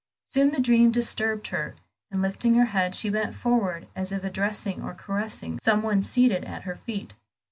[0.23, 1.75] Soon the dream disturbed her,
[2.09, 6.43] and lifting her head, she bent forward, as if addressing or caressing some one seated
[6.43, 7.13] at her feet.